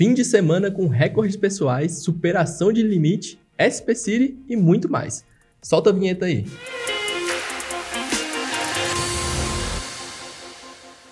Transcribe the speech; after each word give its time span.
Fim 0.00 0.14
de 0.14 0.24
semana 0.24 0.70
com 0.70 0.86
recordes 0.86 1.36
pessoais, 1.36 2.02
superação 2.02 2.72
de 2.72 2.82
limite, 2.82 3.38
SP 3.60 3.94
City 3.94 4.38
e 4.48 4.56
muito 4.56 4.90
mais. 4.90 5.26
Solta 5.60 5.90
a 5.90 5.92
vinheta 5.92 6.24
aí. 6.24 6.46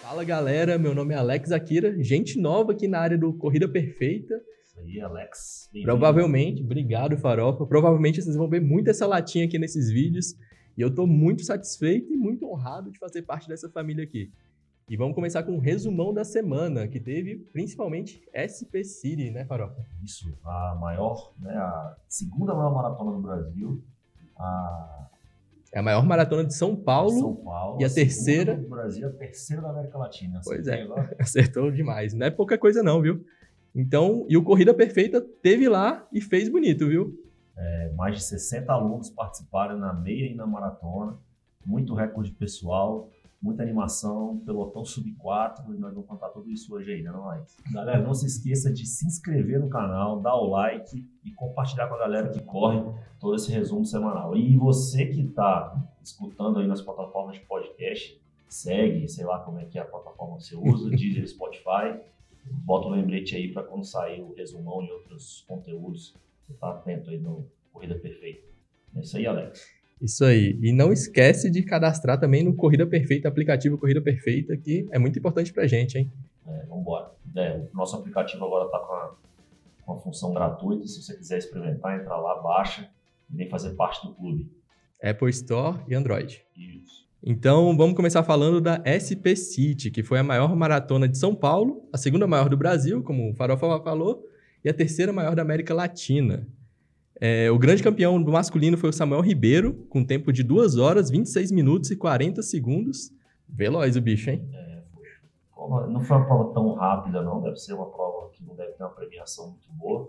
Fala 0.00 0.24
galera, 0.24 0.78
meu 0.78 0.94
nome 0.94 1.12
é 1.12 1.18
Alex 1.18 1.52
Akira, 1.52 2.02
gente 2.02 2.40
nova 2.40 2.72
aqui 2.72 2.88
na 2.88 2.98
área 2.98 3.18
do 3.18 3.34
Corrida 3.34 3.68
Perfeita. 3.68 4.40
Isso 4.64 4.80
aí, 4.80 4.98
Alex. 5.02 5.68
Provavelmente, 5.82 6.62
obrigado 6.62 7.18
Farofa, 7.18 7.66
provavelmente 7.66 8.22
vocês 8.22 8.36
vão 8.36 8.48
ver 8.48 8.62
muito 8.62 8.88
essa 8.88 9.06
latinha 9.06 9.44
aqui 9.44 9.58
nesses 9.58 9.90
vídeos 9.90 10.34
e 10.78 10.80
eu 10.80 10.88
estou 10.88 11.06
muito 11.06 11.44
satisfeito 11.44 12.10
e 12.10 12.16
muito 12.16 12.50
honrado 12.50 12.90
de 12.90 12.98
fazer 12.98 13.20
parte 13.20 13.48
dessa 13.48 13.68
família 13.68 14.04
aqui. 14.04 14.30
E 14.88 14.96
vamos 14.96 15.14
começar 15.14 15.42
com 15.42 15.52
um 15.52 15.58
resumão 15.58 16.14
da 16.14 16.24
semana, 16.24 16.88
que 16.88 16.98
teve 16.98 17.36
principalmente 17.52 18.22
SP 18.32 18.82
City, 18.82 19.30
né, 19.30 19.44
Farofa? 19.44 19.84
Isso, 20.02 20.32
a 20.42 20.74
maior, 20.80 21.34
né, 21.38 21.52
a 21.52 21.94
segunda 22.08 22.54
maior 22.54 22.74
maratona 22.74 23.12
do 23.12 23.20
Brasil, 23.20 23.82
a 24.38 25.08
é 25.70 25.80
a 25.80 25.82
maior 25.82 26.02
maratona 26.06 26.44
de 26.44 26.54
São 26.54 26.74
Paulo, 26.74 27.10
São 27.10 27.34
Paulo 27.36 27.82
e 27.82 27.84
a 27.84 27.90
terceira 27.90 28.56
do 28.56 28.66
Brasil, 28.66 29.06
a 29.06 29.12
terceira 29.12 29.60
da 29.60 29.68
América 29.68 29.98
Latina. 29.98 30.40
Pois 30.42 30.66
é, 30.66 30.88
acertou 31.20 31.70
demais. 31.70 32.14
Não 32.14 32.26
é 32.26 32.30
pouca 32.30 32.56
coisa 32.56 32.82
não, 32.82 33.02
viu? 33.02 33.22
Então, 33.74 34.24
e 34.30 34.38
o 34.38 34.42
Corrida 34.42 34.72
Perfeita 34.72 35.20
teve 35.20 35.68
lá 35.68 36.08
e 36.10 36.22
fez 36.22 36.48
bonito, 36.48 36.88
viu? 36.88 37.22
É, 37.54 37.92
mais 37.94 38.16
de 38.16 38.24
60 38.24 38.72
alunos 38.72 39.10
participaram 39.10 39.76
na 39.76 39.92
meia 39.92 40.30
e 40.30 40.34
na 40.34 40.46
maratona, 40.46 41.18
muito 41.66 41.92
recorde 41.92 42.30
pessoal 42.30 43.10
muita 43.40 43.62
animação, 43.62 44.38
pelotão 44.44 44.84
sub 44.84 45.10
4 45.12 45.74
e 45.74 45.78
nós 45.78 45.94
vamos 45.94 46.08
contar 46.08 46.28
tudo 46.30 46.50
isso 46.50 46.74
hoje 46.74 46.92
aí, 46.92 47.02
né, 47.02 47.10
não 47.10 47.32
é? 47.32 47.42
Galera, 47.72 48.02
não 48.02 48.12
se 48.12 48.26
esqueça 48.26 48.72
de 48.72 48.84
se 48.84 49.06
inscrever 49.06 49.60
no 49.60 49.68
canal, 49.68 50.20
dar 50.20 50.34
o 50.34 50.50
like 50.50 51.06
e 51.24 51.30
compartilhar 51.32 51.86
com 51.86 51.94
a 51.94 51.98
galera 51.98 52.28
que 52.30 52.40
corre 52.42 52.82
todo 53.20 53.36
esse 53.36 53.50
resumo 53.52 53.84
semanal. 53.84 54.36
E 54.36 54.56
você 54.56 55.06
que 55.06 55.20
está 55.20 55.76
escutando 56.02 56.58
aí 56.58 56.66
nas 56.66 56.80
plataformas 56.80 57.36
de 57.36 57.42
podcast, 57.42 58.20
segue, 58.48 59.06
sei 59.08 59.24
lá 59.24 59.38
como 59.40 59.60
é 59.60 59.64
que 59.66 59.78
é 59.78 59.82
a 59.82 59.84
plataforma 59.84 60.38
que 60.38 60.44
você 60.44 60.56
usa, 60.56 60.90
Deezer, 60.96 61.28
Spotify, 61.28 62.00
bota 62.44 62.88
um 62.88 62.90
lembrete 62.90 63.36
aí 63.36 63.52
para 63.52 63.62
quando 63.62 63.84
sair 63.84 64.20
o 64.20 64.34
resumão 64.34 64.82
e 64.82 64.90
outros 64.90 65.44
conteúdos, 65.46 66.14
você 66.46 66.54
tá 66.54 66.70
atento 66.70 67.10
aí 67.10 67.18
no 67.18 67.46
Corrida 67.72 67.94
Perfeita. 67.94 68.48
É 68.96 69.00
isso 69.00 69.16
aí, 69.16 69.26
Alex. 69.26 69.77
Isso 70.00 70.24
aí. 70.24 70.58
E 70.62 70.72
não 70.72 70.92
esquece 70.92 71.50
de 71.50 71.62
cadastrar 71.62 72.18
também 72.18 72.44
no 72.44 72.54
Corrida 72.54 72.86
Perfeita, 72.86 73.28
aplicativo 73.28 73.76
Corrida 73.76 74.00
Perfeita, 74.00 74.56
que 74.56 74.86
é 74.90 74.98
muito 74.98 75.18
importante 75.18 75.52
pra 75.52 75.66
gente, 75.66 75.98
hein? 75.98 76.10
É, 76.46 76.64
vambora. 76.66 77.10
É, 77.36 77.60
o 77.72 77.76
nosso 77.76 77.96
aplicativo 77.96 78.44
agora 78.44 78.66
está 78.66 78.78
com 78.78 78.92
a, 78.92 79.14
com 79.84 79.92
a 79.92 79.98
função 79.98 80.32
gratuita. 80.32 80.86
Se 80.86 81.02
você 81.02 81.16
quiser 81.16 81.38
experimentar, 81.38 82.00
entra 82.00 82.16
lá, 82.16 82.40
baixa 82.40 82.88
e 83.30 83.36
vem 83.36 83.48
fazer 83.48 83.74
parte 83.74 84.06
do 84.06 84.14
clube. 84.14 84.50
Apple 85.02 85.30
Store 85.30 85.78
e 85.88 85.94
Android. 85.94 86.44
Isso. 86.56 87.06
Então, 87.22 87.76
vamos 87.76 87.96
começar 87.96 88.22
falando 88.22 88.60
da 88.60 88.80
SP 88.86 89.34
City, 89.34 89.90
que 89.90 90.04
foi 90.04 90.20
a 90.20 90.22
maior 90.22 90.54
maratona 90.54 91.08
de 91.08 91.18
São 91.18 91.34
Paulo, 91.34 91.88
a 91.92 91.98
segunda 91.98 92.26
maior 92.26 92.48
do 92.48 92.56
Brasil, 92.56 93.02
como 93.02 93.30
o 93.30 93.34
Farofa 93.34 93.80
falou, 93.82 94.24
e 94.64 94.68
a 94.68 94.74
terceira 94.74 95.12
maior 95.12 95.34
da 95.34 95.42
América 95.42 95.74
Latina. 95.74 96.46
É, 97.20 97.50
o 97.50 97.58
grande 97.58 97.82
campeão 97.82 98.22
do 98.22 98.30
masculino 98.30 98.76
foi 98.76 98.90
o 98.90 98.92
Samuel 98.92 99.20
Ribeiro, 99.20 99.74
com 99.88 100.04
tempo 100.04 100.32
de 100.32 100.42
2 100.44 100.76
horas, 100.76 101.10
26 101.10 101.50
minutos 101.50 101.90
e 101.90 101.96
40 101.96 102.42
segundos. 102.42 103.12
Veloz 103.48 103.96
o 103.96 104.00
bicho, 104.00 104.30
hein? 104.30 104.48
É, 104.52 104.82
foi. 104.92 105.90
Não 105.90 106.00
foi 106.00 106.16
uma 106.16 106.26
prova 106.26 106.54
tão 106.54 106.74
rápida, 106.74 107.22
não. 107.22 107.42
Deve 107.42 107.56
ser 107.56 107.72
uma 107.72 107.86
prova 107.86 108.30
que 108.32 108.44
não 108.44 108.54
deve 108.54 108.72
ter 108.72 108.84
uma 108.84 108.90
premiação 108.90 109.48
muito 109.48 109.72
boa. 109.72 110.08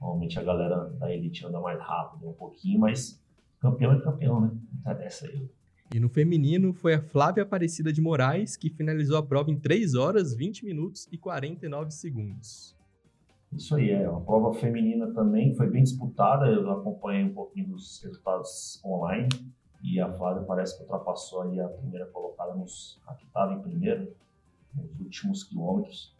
Normalmente 0.00 0.38
a 0.38 0.42
galera 0.42 0.90
da 0.98 1.12
elite 1.12 1.44
anda 1.44 1.60
mais 1.60 1.78
rápido 1.78 2.28
um 2.28 2.32
pouquinho, 2.32 2.80
mas 2.80 3.20
campeão 3.60 3.92
é 3.92 4.00
campeão, 4.00 4.40
né? 4.40 4.50
Não 4.72 4.82
tá 4.82 4.94
dessa 4.94 5.26
aí. 5.26 5.46
E 5.94 6.00
no 6.00 6.08
feminino 6.08 6.72
foi 6.72 6.94
a 6.94 7.02
Flávia 7.02 7.42
Aparecida 7.42 7.92
de 7.92 8.00
Moraes, 8.00 8.56
que 8.56 8.70
finalizou 8.70 9.18
a 9.18 9.22
prova 9.22 9.50
em 9.50 9.58
3 9.58 9.94
horas, 9.94 10.32
20 10.34 10.64
minutos 10.64 11.06
e 11.12 11.18
49 11.18 11.90
segundos. 11.90 12.76
Isso 13.52 13.74
aí, 13.74 13.90
é. 13.90 14.06
A 14.06 14.12
prova 14.12 14.54
feminina 14.58 15.12
também 15.12 15.54
foi 15.54 15.68
bem 15.68 15.82
disputada, 15.82 16.46
eu 16.46 16.70
acompanhei 16.70 17.24
um 17.24 17.34
pouquinho 17.34 17.68
dos 17.68 18.00
resultados 18.02 18.80
online 18.84 19.28
e 19.82 19.98
a 20.00 20.12
Flávia 20.12 20.42
parece 20.42 20.76
que 20.76 20.82
ultrapassou 20.82 21.42
aí 21.42 21.60
a 21.60 21.68
primeira 21.68 22.06
colocada 22.06 22.54
nos, 22.54 23.00
a 23.06 23.14
que 23.14 23.24
estava 23.24 23.52
em 23.54 23.60
primeiro, 23.60 24.14
nos 24.74 25.00
últimos 25.00 25.44
quilômetros. 25.44 26.14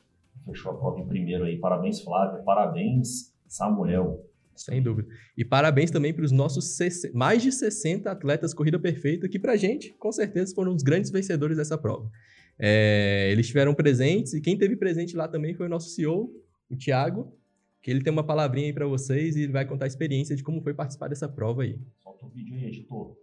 Fechou 0.44 0.72
a 0.72 0.76
prova 0.76 0.98
em 0.98 1.06
primeiro 1.06 1.44
aí. 1.44 1.58
Parabéns, 1.58 2.00
Flávia. 2.00 2.42
Parabéns, 2.42 3.34
Samuel. 3.46 4.24
Sem 4.54 4.82
dúvida. 4.82 5.08
E 5.36 5.44
parabéns 5.44 5.90
também 5.90 6.12
para 6.12 6.24
os 6.24 6.32
nossos 6.32 6.76
mais 7.14 7.42
de 7.42 7.52
60 7.52 8.10
atletas 8.10 8.52
Corrida 8.52 8.78
Perfeita, 8.78 9.28
que 9.28 9.38
para 9.38 9.52
a 9.52 9.56
gente, 9.56 9.94
com 9.98 10.10
certeza, 10.10 10.54
foram 10.54 10.74
os 10.74 10.82
grandes 10.82 11.10
vencedores 11.10 11.56
dessa 11.56 11.78
prova. 11.78 12.10
É, 12.58 13.30
eles 13.30 13.46
estiveram 13.46 13.74
presentes 13.74 14.34
e 14.34 14.40
quem 14.40 14.58
teve 14.58 14.76
presente 14.76 15.16
lá 15.16 15.26
também 15.26 15.54
foi 15.54 15.66
o 15.66 15.68
nosso 15.68 15.88
CEO, 15.90 16.30
o 16.70 16.76
Thiago, 16.76 17.36
que 17.82 17.90
ele 17.90 18.02
tem 18.02 18.12
uma 18.12 18.24
palavrinha 18.24 18.66
aí 18.66 18.72
para 18.72 18.86
vocês 18.86 19.36
e 19.36 19.42
ele 19.42 19.52
vai 19.52 19.64
contar 19.64 19.86
a 19.86 19.88
experiência 19.88 20.36
de 20.36 20.42
como 20.42 20.60
foi 20.62 20.74
participar 20.74 21.08
dessa 21.08 21.28
prova 21.28 21.62
aí. 21.62 21.78
Solta 22.02 22.26
o 22.26 22.28
vídeo 22.28 22.54
aí, 22.54 22.66
editor. 22.66 23.16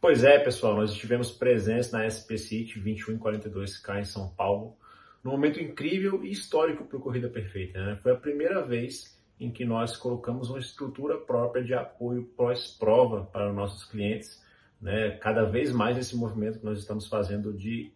Pois 0.00 0.24
é, 0.24 0.38
pessoal, 0.38 0.76
nós 0.76 0.92
estivemos 0.92 1.30
presentes 1.30 1.92
na 1.92 2.08
SP 2.08 2.38
City 2.38 2.80
2142K 2.80 4.00
em 4.00 4.04
São 4.04 4.30
Paulo, 4.30 4.76
num 5.22 5.30
momento 5.30 5.60
incrível 5.60 6.24
e 6.24 6.30
histórico 6.30 6.84
para 6.84 6.96
o 6.96 7.00
Corrida 7.00 7.28
Perfeita. 7.28 7.78
Né? 7.84 7.96
Foi 8.02 8.12
a 8.12 8.16
primeira 8.16 8.62
vez 8.62 9.20
em 9.38 9.50
que 9.50 9.64
nós 9.64 9.96
colocamos 9.96 10.48
uma 10.48 10.58
estrutura 10.58 11.18
própria 11.18 11.62
de 11.62 11.74
apoio 11.74 12.24
pós-prova 12.36 13.26
para 13.26 13.50
os 13.50 13.54
nossos 13.54 13.84
clientes. 13.84 14.42
Né? 14.80 15.10
Cada 15.18 15.44
vez 15.44 15.70
mais 15.70 15.98
esse 15.98 16.16
movimento 16.16 16.58
que 16.58 16.64
nós 16.64 16.78
estamos 16.78 17.06
fazendo 17.06 17.52
de 17.52 17.92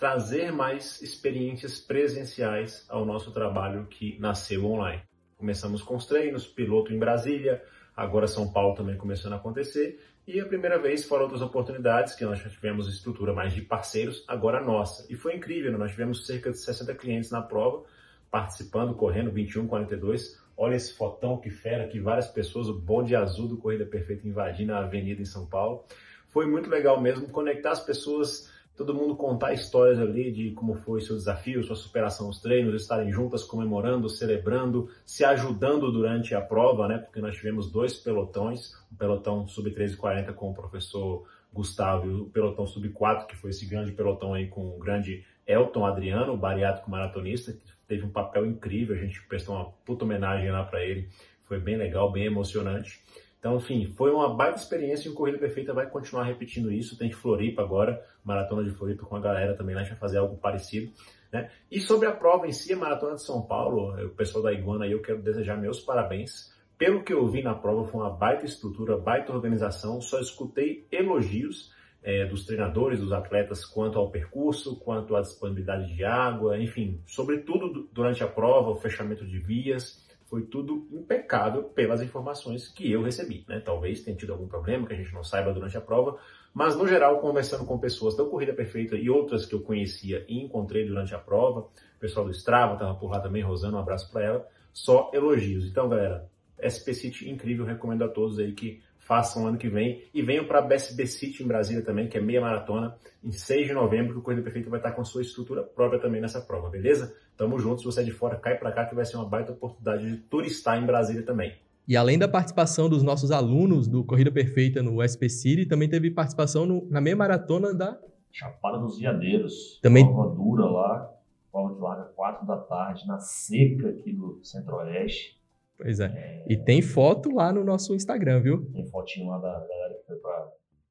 trazer 0.00 0.50
mais 0.50 1.02
experiências 1.02 1.78
presenciais 1.78 2.86
ao 2.88 3.04
nosso 3.04 3.30
trabalho 3.32 3.84
que 3.84 4.18
nasceu 4.18 4.64
online. 4.64 5.02
Começamos 5.36 5.82
com 5.82 5.94
os 5.94 6.06
treinos, 6.06 6.46
piloto 6.46 6.90
em 6.90 6.98
Brasília, 6.98 7.62
agora 7.94 8.26
São 8.26 8.50
Paulo 8.50 8.74
também 8.74 8.96
começando 8.96 9.34
a 9.34 9.36
acontecer, 9.36 10.00
e 10.26 10.40
a 10.40 10.46
primeira 10.46 10.78
vez 10.78 11.04
fora 11.04 11.24
outras 11.24 11.42
oportunidades, 11.42 12.14
que 12.14 12.24
nós 12.24 12.38
já 12.38 12.48
tivemos 12.48 12.88
estrutura 12.88 13.34
mais 13.34 13.52
de 13.52 13.60
parceiros, 13.60 14.24
agora 14.26 14.64
nossa. 14.64 15.04
E 15.12 15.16
foi 15.16 15.36
incrível, 15.36 15.70
né? 15.70 15.76
nós 15.76 15.90
tivemos 15.90 16.26
cerca 16.26 16.50
de 16.50 16.58
60 16.58 16.94
clientes 16.94 17.30
na 17.30 17.42
prova, 17.42 17.84
participando, 18.30 18.94
correndo 18.94 19.30
21, 19.30 19.66
42. 19.66 20.40
Olha 20.56 20.76
esse 20.76 20.94
fotão 20.94 21.36
que 21.36 21.50
fera, 21.50 21.86
que 21.86 22.00
várias 22.00 22.26
pessoas, 22.26 22.68
o 22.68 22.74
bonde 22.74 23.14
azul 23.14 23.48
do 23.48 23.58
Corrida 23.58 23.84
Perfeita 23.84 24.26
invadindo 24.26 24.72
a 24.72 24.78
avenida 24.78 25.20
em 25.20 25.26
São 25.26 25.44
Paulo. 25.44 25.84
Foi 26.28 26.46
muito 26.46 26.70
legal 26.70 26.98
mesmo 27.00 27.28
conectar 27.28 27.72
as 27.72 27.80
pessoas 27.80 28.48
todo 28.80 28.94
mundo 28.94 29.14
contar 29.14 29.52
histórias 29.52 29.98
ali 29.98 30.32
de 30.32 30.52
como 30.52 30.74
foi 30.74 31.02
seu 31.02 31.14
desafio, 31.14 31.62
sua 31.62 31.76
superação 31.76 32.28
nos 32.28 32.40
treinos, 32.40 32.80
estarem 32.80 33.12
juntas 33.12 33.44
comemorando, 33.44 34.08
celebrando, 34.08 34.88
se 35.04 35.22
ajudando 35.22 35.92
durante 35.92 36.34
a 36.34 36.40
prova, 36.40 36.88
né? 36.88 36.96
Porque 36.96 37.20
nós 37.20 37.36
tivemos 37.36 37.70
dois 37.70 37.98
pelotões, 37.98 38.72
o 38.90 38.96
pelotão 38.96 39.46
sub-1340 39.46 40.32
com 40.32 40.50
o 40.50 40.54
professor 40.54 41.28
Gustavo 41.52 42.10
e 42.10 42.14
o 42.22 42.24
pelotão 42.30 42.66
sub-4, 42.66 43.26
que 43.26 43.36
foi 43.36 43.50
esse 43.50 43.66
grande 43.66 43.92
pelotão 43.92 44.32
aí 44.32 44.48
com 44.48 44.74
o 44.74 44.78
grande 44.78 45.26
Elton 45.46 45.84
Adriano, 45.84 46.32
o 46.32 46.38
bariátrico 46.38 46.90
maratonista, 46.90 47.52
que 47.52 47.60
teve 47.86 48.06
um 48.06 48.10
papel 48.10 48.46
incrível, 48.46 48.96
a 48.96 48.98
gente 48.98 49.22
prestou 49.26 49.56
uma 49.56 49.66
puta 49.84 50.06
homenagem 50.06 50.50
lá 50.50 50.64
para 50.64 50.82
ele, 50.82 51.06
foi 51.44 51.60
bem 51.60 51.76
legal, 51.76 52.10
bem 52.10 52.24
emocionante. 52.24 52.98
Então, 53.40 53.56
enfim, 53.56 53.86
foi 53.96 54.12
uma 54.12 54.36
baita 54.36 54.58
experiência 54.58 55.08
e 55.08 55.10
o 55.10 55.14
Corrida 55.14 55.38
Perfeita 55.38 55.72
vai 55.72 55.88
continuar 55.88 56.24
repetindo 56.24 56.70
isso. 56.70 56.98
Tem 56.98 57.10
Floripa 57.10 57.62
agora, 57.62 58.06
Maratona 58.22 58.62
de 58.62 58.70
Floripa 58.70 59.06
com 59.06 59.16
a 59.16 59.20
galera 59.20 59.56
também, 59.56 59.74
a 59.74 59.78
gente 59.78 59.92
vai 59.92 59.98
fazer 59.98 60.18
algo 60.18 60.36
parecido. 60.36 60.92
Né? 61.32 61.50
E 61.70 61.80
sobre 61.80 62.06
a 62.06 62.12
prova 62.12 62.46
em 62.46 62.52
si, 62.52 62.74
a 62.74 62.76
Maratona 62.76 63.14
de 63.14 63.24
São 63.24 63.40
Paulo, 63.40 63.94
o 64.04 64.10
pessoal 64.10 64.44
da 64.44 64.52
Iguana 64.52 64.84
aí, 64.84 64.92
eu 64.92 65.00
quero 65.00 65.22
desejar 65.22 65.56
meus 65.56 65.80
parabéns. 65.80 66.54
Pelo 66.76 67.02
que 67.02 67.14
eu 67.14 67.26
vi 67.28 67.42
na 67.42 67.54
prova, 67.54 67.88
foi 67.88 68.00
uma 68.00 68.10
baita 68.10 68.44
estrutura, 68.44 68.98
baita 68.98 69.32
organização, 69.32 70.02
só 70.02 70.20
escutei 70.20 70.86
elogios 70.92 71.72
é, 72.02 72.26
dos 72.26 72.44
treinadores, 72.44 73.00
dos 73.00 73.12
atletas, 73.12 73.64
quanto 73.64 73.98
ao 73.98 74.10
percurso, 74.10 74.78
quanto 74.80 75.16
à 75.16 75.20
disponibilidade 75.20 75.94
de 75.94 76.04
água, 76.04 76.58
enfim, 76.58 77.00
sobretudo 77.06 77.88
durante 77.92 78.22
a 78.22 78.26
prova, 78.26 78.70
o 78.70 78.76
fechamento 78.76 79.26
de 79.26 79.38
vias, 79.38 80.06
foi 80.30 80.42
tudo 80.42 80.86
impecável 80.92 81.64
pelas 81.64 82.00
informações 82.00 82.68
que 82.68 82.90
eu 82.90 83.02
recebi. 83.02 83.44
Né? 83.48 83.58
Talvez 83.58 84.00
tenha 84.00 84.16
tido 84.16 84.32
algum 84.32 84.46
problema 84.46 84.86
que 84.86 84.94
a 84.94 84.96
gente 84.96 85.12
não 85.12 85.24
saiba 85.24 85.52
durante 85.52 85.76
a 85.76 85.80
prova, 85.80 86.18
mas 86.54 86.76
no 86.76 86.86
geral, 86.86 87.18
conversando 87.18 87.64
com 87.66 87.76
pessoas 87.78 88.16
da 88.16 88.24
Corrida 88.24 88.52
Perfeita 88.52 88.94
e 88.94 89.10
outras 89.10 89.44
que 89.44 89.54
eu 89.56 89.60
conhecia 89.60 90.24
e 90.28 90.40
encontrei 90.40 90.86
durante 90.86 91.12
a 91.12 91.18
prova, 91.18 91.62
o 91.62 91.98
pessoal 91.98 92.24
do 92.24 92.30
Strava 92.30 92.74
estava 92.74 92.94
por 92.94 93.10
lá 93.10 93.20
também, 93.20 93.42
Rosana, 93.42 93.76
um 93.76 93.80
abraço 93.80 94.10
para 94.12 94.24
ela, 94.24 94.48
só 94.72 95.10
elogios. 95.12 95.66
Então, 95.66 95.88
galera, 95.88 96.30
SP 96.62 96.94
City 96.94 97.28
incrível, 97.28 97.64
recomendo 97.64 98.04
a 98.04 98.08
todos 98.08 98.38
aí 98.38 98.52
que 98.52 98.80
façam 99.10 99.44
ano 99.48 99.58
que 99.58 99.68
vem. 99.68 100.04
E 100.14 100.22
venham 100.22 100.44
para 100.44 100.60
a 100.60 100.62
BSB 100.62 101.04
City 101.04 101.42
em 101.42 101.46
Brasília 101.48 101.82
também, 101.84 102.08
que 102.08 102.16
é 102.16 102.20
meia 102.20 102.40
maratona, 102.40 102.94
em 103.24 103.32
6 103.32 103.66
de 103.66 103.72
novembro, 103.72 104.12
que 104.12 104.18
o 104.20 104.22
Corrida 104.22 104.40
Perfeita 104.40 104.70
vai 104.70 104.78
estar 104.78 104.92
com 104.92 105.04
sua 105.04 105.20
estrutura 105.20 105.64
própria 105.64 106.00
também 106.00 106.20
nessa 106.20 106.40
prova, 106.40 106.70
beleza? 106.70 107.12
Tamo 107.36 107.58
junto, 107.58 107.80
se 107.80 107.84
você 107.86 108.02
é 108.02 108.04
de 108.04 108.12
fora, 108.12 108.36
cai 108.36 108.56
para 108.56 108.70
cá 108.70 108.84
que 108.84 108.94
vai 108.94 109.04
ser 109.04 109.16
uma 109.16 109.28
baita 109.28 109.50
oportunidade 109.50 110.08
de 110.08 110.16
turistar 110.18 110.80
em 110.80 110.86
Brasília 110.86 111.24
também. 111.24 111.52
E 111.88 111.96
além 111.96 112.16
da 112.16 112.28
participação 112.28 112.88
dos 112.88 113.02
nossos 113.02 113.32
alunos 113.32 113.88
do 113.88 114.04
Corrida 114.04 114.30
Perfeita 114.30 114.80
no 114.80 115.02
SP 115.02 115.26
City, 115.28 115.66
também 115.66 115.88
teve 115.88 116.08
participação 116.12 116.64
no, 116.64 116.86
na 116.88 117.00
meia 117.00 117.16
maratona 117.16 117.74
da 117.74 117.98
Chapada 118.30 118.78
dos 118.78 118.96
Veadeiros. 119.00 119.80
Também- 119.82 120.06
Prova 120.06 120.32
dura 120.36 120.66
lá. 120.66 121.10
Prova 121.50 121.74
que 121.74 121.80
larga 121.82 122.04
4 122.14 122.46
da 122.46 122.58
tarde, 122.58 123.08
na 123.08 123.18
seca 123.18 123.88
aqui 123.88 124.12
do 124.12 124.38
Centro-Oeste. 124.40 125.36
Pois 125.80 126.00
é. 126.00 126.44
E 126.48 126.56
tem 126.56 126.82
foto 126.82 127.30
lá 127.34 127.52
no 127.52 127.64
nosso 127.64 127.94
Instagram, 127.94 128.40
viu? 128.40 128.66
Tem 128.72 128.86
fotinho 128.88 129.28
lá 129.28 129.38
da 129.38 129.52
galera 129.66 129.94
que 129.94 130.06
foi 130.06 130.16
pra, 130.16 130.48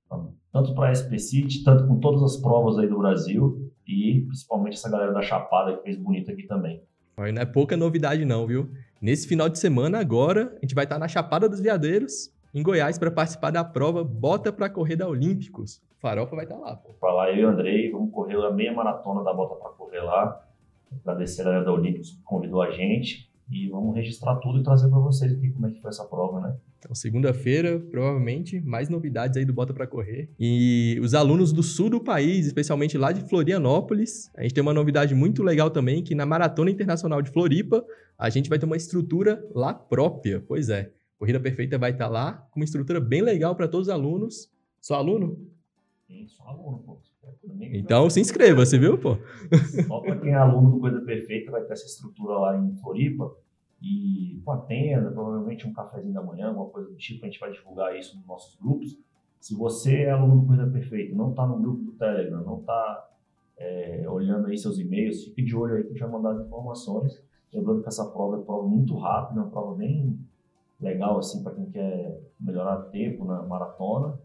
pra- 0.09 0.25
tanto 0.51 0.73
para 0.73 0.89
a 0.89 0.95
SP 0.95 1.19
City, 1.19 1.63
tanto 1.63 1.87
com 1.87 1.99
todas 1.99 2.23
as 2.23 2.37
provas 2.37 2.77
aí 2.79 2.87
do 2.87 2.97
Brasil. 2.97 3.71
E 3.87 4.21
principalmente 4.27 4.73
essa 4.73 4.89
galera 4.89 5.11
da 5.13 5.21
Chapada 5.21 5.75
que 5.77 5.83
fez 5.83 5.97
bonito 5.97 6.31
aqui 6.31 6.43
também. 6.43 6.81
Olha, 7.17 7.31
Não 7.31 7.41
é 7.41 7.45
pouca 7.45 7.75
novidade 7.75 8.23
não, 8.25 8.45
viu? 8.47 8.69
Nesse 9.01 9.27
final 9.27 9.49
de 9.49 9.57
semana 9.59 9.99
agora, 9.99 10.53
a 10.57 10.59
gente 10.61 10.75
vai 10.75 10.83
estar 10.85 10.99
na 10.99 11.07
Chapada 11.07 11.47
dos 11.49 11.59
Veadeiros, 11.59 12.31
em 12.53 12.61
Goiás, 12.63 12.97
para 12.97 13.11
participar 13.11 13.51
da 13.51 13.63
prova 13.63 14.03
Bota 14.03 14.51
para 14.51 14.69
Correr 14.69 14.95
da 14.95 15.07
Olímpicos. 15.07 15.81
Farofa 16.01 16.35
vai 16.35 16.45
estar 16.45 16.57
lá, 16.57 16.75
pô. 16.75 16.93
Pra 16.99 17.13
lá 17.13 17.29
eu 17.31 17.35
e 17.37 17.45
o 17.45 17.49
Andrei, 17.49 17.91
vamos 17.91 18.11
correr 18.11 18.35
a 18.37 18.51
meia 18.51 18.73
maratona 18.73 19.23
da 19.23 19.33
Bota 19.33 19.55
para 19.55 19.69
Correr 19.71 19.99
lá. 20.01 20.41
Agradecer 21.05 21.41
a 21.41 21.45
galera 21.45 21.65
da 21.65 21.73
Olímpicos 21.73 22.11
que 22.11 22.23
convidou 22.23 22.61
a 22.61 22.71
gente. 22.71 23.28
E 23.51 23.67
vamos 23.69 23.95
registrar 23.95 24.35
tudo 24.35 24.59
e 24.59 24.63
trazer 24.63 24.89
para 24.89 24.99
vocês 24.99 25.31
aqui 25.31 25.49
como 25.49 25.67
é 25.67 25.71
que 25.71 25.81
foi 25.81 25.89
essa 25.89 26.05
prova, 26.05 26.39
né? 26.39 26.55
Então, 26.77 26.93
segunda-feira, 26.93 27.79
provavelmente, 27.79 28.61
mais 28.61 28.89
novidades 28.89 29.35
aí 29.37 29.43
do 29.43 29.53
Bota 29.53 29.73
para 29.73 29.87
Correr. 29.87 30.29
E 30.39 30.99
os 31.01 31.13
alunos 31.13 31.51
do 31.51 31.61
sul 31.63 31.89
do 31.89 31.99
país, 31.99 32.45
especialmente 32.45 32.97
lá 32.97 33.11
de 33.11 33.27
Florianópolis, 33.27 34.31
a 34.35 34.43
gente 34.43 34.53
tem 34.53 34.61
uma 34.61 34.73
novidade 34.73 35.13
muito 35.15 35.43
legal 35.43 35.69
também, 35.69 36.03
que 36.03 36.15
na 36.15 36.25
Maratona 36.25 36.71
Internacional 36.71 37.21
de 37.21 37.31
Floripa, 37.31 37.83
a 38.17 38.29
gente 38.29 38.49
vai 38.49 38.59
ter 38.59 38.65
uma 38.65 38.77
estrutura 38.77 39.43
lá 39.53 39.73
própria. 39.73 40.43
Pois 40.47 40.69
é, 40.69 40.91
Corrida 41.17 41.39
Perfeita 41.39 41.77
vai 41.77 41.91
estar 41.91 42.07
lá, 42.07 42.47
com 42.51 42.59
uma 42.59 42.65
estrutura 42.65 43.01
bem 43.01 43.21
legal 43.21 43.55
para 43.55 43.67
todos 43.67 43.87
os 43.87 43.93
alunos. 43.93 44.49
Só 44.79 44.95
aluno? 44.95 45.37
Tem 46.09 46.27
só 46.27 46.43
aluno, 46.47 46.79
pô. 46.79 46.97
Nem- 47.43 47.77
Então 47.77 48.09
se 48.09 48.19
inscreva, 48.19 48.65
você 48.65 48.79
viu, 48.79 48.97
pô? 48.97 49.15
Só 49.87 49.99
para 49.99 50.17
quem 50.19 50.31
é 50.31 50.35
aluno 50.35 50.71
do 50.71 50.79
Coisa 50.79 50.99
Perfeita 51.01 51.51
vai 51.51 51.61
ter 51.63 51.73
essa 51.73 51.85
estrutura 51.85 52.33
lá 52.37 52.57
em 52.57 52.75
Floripa 52.77 53.31
e 53.79 54.41
com 54.43 54.51
a 54.51 54.57
tenda, 54.57 55.11
provavelmente 55.11 55.67
um 55.67 55.71
cafezinho 55.73 56.13
da 56.13 56.23
manhã, 56.23 56.47
alguma 56.47 56.65
coisa 56.65 56.89
do 56.89 56.95
tipo, 56.95 57.23
a 57.23 57.29
gente 57.29 57.39
vai 57.39 57.51
divulgar 57.51 57.95
isso 57.95 58.17
nos 58.17 58.25
nossos 58.25 58.55
grupos. 58.59 58.97
Se 59.39 59.53
você 59.55 60.01
é 60.01 60.09
aluno 60.09 60.41
do 60.41 60.47
Coisa 60.47 60.65
Perfeita, 60.67 61.15
não 61.15 61.29
está 61.29 61.45
no 61.45 61.59
grupo 61.59 61.83
do 61.83 61.91
Telegram, 61.91 62.43
não 62.43 62.59
está 62.59 63.05
olhando 64.07 64.47
aí 64.47 64.57
seus 64.57 64.79
e-mails, 64.79 65.23
fique 65.25 65.43
de 65.43 65.55
olho 65.55 65.75
aí 65.75 65.83
que 65.83 65.89
a 65.89 65.91
gente 65.91 66.01
vai 66.01 66.09
mandar 66.09 66.31
as 66.31 66.45
informações. 66.45 67.21
Lembrando 67.53 67.81
que 67.83 67.87
essa 67.87 68.05
prova 68.09 68.35
é 68.35 68.37
uma 68.39 68.45
prova 68.45 68.67
muito 68.67 68.95
rápida, 68.97 69.41
uma 69.41 69.49
prova 69.49 69.75
bem 69.75 70.17
legal 70.81 71.17
assim 71.19 71.43
para 71.43 71.53
quem 71.53 71.69
quer 71.69 72.19
melhorar 72.39 72.77
tempo 72.89 73.25
na 73.25 73.43
maratona. 73.43 74.17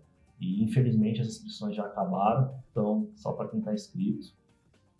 E 0.44 0.62
infelizmente 0.62 1.20
as 1.20 1.28
inscrições 1.28 1.74
já 1.74 1.84
acabaram, 1.84 2.54
então 2.70 3.08
só 3.16 3.32
para 3.32 3.48
quem 3.48 3.60
está 3.60 3.72
inscrito 3.72 4.32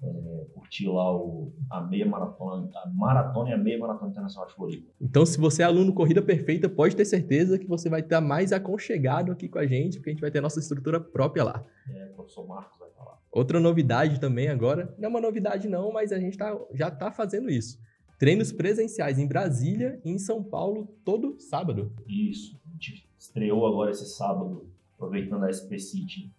é, 0.04 0.46
curtir 0.54 0.86
lá 0.88 1.14
o, 1.14 1.52
a 1.70 1.80
meia 1.80 2.06
maratona, 2.06 2.68
a 2.74 2.88
maratona 2.88 3.50
e 3.50 3.52
a 3.52 3.58
meia 3.58 3.78
maratona 3.78 4.10
internacional 4.10 4.48
de 4.48 4.54
Floripa. 4.54 4.90
Então, 5.00 5.24
se 5.24 5.38
você 5.38 5.62
é 5.62 5.64
aluno 5.64 5.92
Corrida 5.92 6.20
Perfeita, 6.20 6.68
pode 6.68 6.94
ter 6.94 7.04
certeza 7.04 7.58
que 7.58 7.66
você 7.66 7.88
vai 7.88 8.00
estar 8.00 8.20
mais 8.20 8.52
aconchegado 8.52 9.32
aqui 9.32 9.48
com 9.48 9.58
a 9.58 9.66
gente, 9.66 9.96
porque 9.96 10.10
a 10.10 10.12
gente 10.12 10.20
vai 10.20 10.30
ter 10.30 10.38
a 10.38 10.42
nossa 10.42 10.60
estrutura 10.60 11.00
própria 11.00 11.44
lá. 11.44 11.64
É, 11.88 12.06
o 12.06 12.14
professor 12.14 12.46
Marcos 12.46 12.78
vai 12.78 12.90
falar. 12.90 13.18
Outra 13.30 13.58
novidade 13.58 14.20
também 14.20 14.48
agora, 14.48 14.94
não 14.98 15.06
é 15.06 15.08
uma 15.08 15.20
novidade 15.20 15.68
não, 15.68 15.92
mas 15.92 16.12
a 16.12 16.18
gente 16.18 16.36
tá, 16.36 16.56
já 16.72 16.88
está 16.88 17.10
fazendo 17.10 17.50
isso. 17.50 17.78
Treinos 18.18 18.52
presenciais 18.52 19.18
em 19.18 19.26
Brasília 19.26 20.00
e 20.04 20.10
em 20.10 20.18
São 20.18 20.42
Paulo 20.42 20.88
todo 21.04 21.36
sábado. 21.40 21.92
Isso, 22.06 22.60
a 22.66 22.72
gente 22.72 23.08
estreou 23.18 23.66
agora 23.66 23.90
esse 23.90 24.06
sábado, 24.06 24.68
aproveitando 25.04 25.44
a 25.44 25.52
SP 25.52 25.78
City 25.78 26.32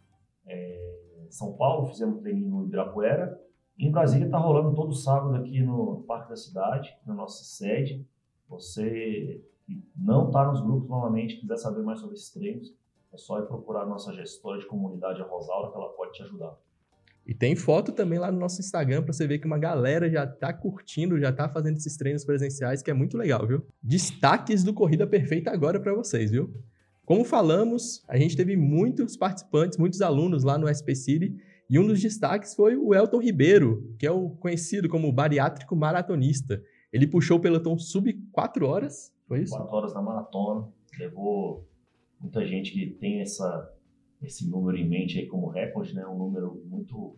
é, 0.45 1.27
São 1.29 1.53
Paulo, 1.53 1.87
fizemos 1.87 2.21
treininho 2.21 2.49
no 2.49 2.65
Ibirapuera. 2.65 3.39
Em 3.77 3.91
Brasília 3.91 4.25
está 4.25 4.37
rolando 4.37 4.75
todo 4.75 4.93
sábado 4.93 5.35
aqui 5.35 5.61
no 5.61 6.03
Parque 6.07 6.29
da 6.29 6.35
Cidade, 6.35 6.95
na 7.05 7.13
nossa 7.13 7.43
sede. 7.43 8.05
Você 8.47 9.43
que 9.65 9.83
não 9.97 10.27
está 10.27 10.45
nos 10.45 10.61
grupos 10.61 10.87
novamente, 10.87 11.37
quiser 11.37 11.57
saber 11.57 11.81
mais 11.81 11.99
sobre 11.99 12.15
esses 12.15 12.31
treinos, 12.31 12.73
é 13.11 13.17
só 13.17 13.39
ir 13.39 13.47
procurar 13.47 13.81
a 13.81 13.85
nossa 13.85 14.13
gestora 14.13 14.59
de 14.59 14.67
comunidade, 14.67 15.21
a 15.21 15.25
Rosaura, 15.25 15.71
que 15.71 15.77
ela 15.77 15.89
pode 15.89 16.11
te 16.13 16.23
ajudar. 16.23 16.55
E 17.25 17.33
tem 17.33 17.55
foto 17.55 17.91
também 17.91 18.19
lá 18.19 18.31
no 18.31 18.39
nosso 18.39 18.61
Instagram 18.61 19.01
para 19.01 19.11
você 19.11 19.25
ver 19.25 19.39
que 19.39 19.47
uma 19.47 19.57
galera 19.57 20.07
já 20.07 20.27
tá 20.27 20.53
curtindo, 20.53 21.19
já 21.19 21.33
tá 21.33 21.49
fazendo 21.49 21.77
esses 21.77 21.97
treinos 21.97 22.23
presenciais, 22.23 22.83
que 22.83 22.91
é 22.91 22.93
muito 22.93 23.17
legal, 23.17 23.47
viu? 23.47 23.65
Destaques 23.81 24.63
do 24.63 24.73
Corrida 24.73 25.07
Perfeita 25.07 25.49
agora 25.49 25.79
para 25.79 25.95
vocês, 25.95 26.29
viu? 26.29 26.53
Como 27.05 27.23
falamos, 27.23 28.03
a 28.07 28.17
gente 28.17 28.35
teve 28.35 28.57
muitos 28.57 29.15
participantes, 29.15 29.77
muitos 29.77 30.01
alunos 30.01 30.43
lá 30.43 30.57
no 30.57 30.67
SP 30.67 30.95
City, 30.95 31.35
e 31.69 31.77
um 31.77 31.85
dos 31.85 32.01
destaques 32.01 32.55
foi 32.55 32.75
o 32.75 32.95
Elton 32.95 33.19
Ribeiro, 33.19 33.93
que 33.99 34.07
é 34.07 34.11
o 34.11 34.31
conhecido 34.31 34.89
como 34.89 35.11
bariátrico 35.11 35.75
maratonista. 35.75 36.61
Ele 36.91 37.05
puxou 37.05 37.37
o 37.37 37.41
pelotão 37.41 37.77
sub 37.77 38.11
4 38.31 38.67
horas, 38.67 39.13
foi 39.27 39.41
isso? 39.41 39.55
4 39.55 39.75
horas 39.75 39.93
na 39.93 40.01
maratona, 40.01 40.67
levou 40.99 41.67
muita 42.19 42.45
gente 42.45 42.71
que 42.71 42.91
tem 42.91 43.21
essa, 43.21 43.71
esse 44.23 44.49
número 44.49 44.75
em 44.75 44.87
mente 44.87 45.19
aí 45.19 45.27
como 45.27 45.49
recorde, 45.49 45.93
né? 45.93 46.05
Um 46.07 46.17
número 46.17 46.59
muito 46.65 47.15